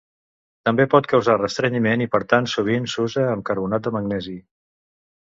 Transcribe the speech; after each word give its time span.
També 0.69 0.87
pot 0.93 1.09
causar 1.11 1.35
restrenyiment 1.41 2.05
i 2.05 2.09
per 2.15 2.23
tant 2.33 2.51
sovint 2.57 2.91
s'usa 2.97 3.29
amb 3.37 3.49
carbonat 3.53 3.89
de 3.89 3.97
magnesi. 4.01 4.39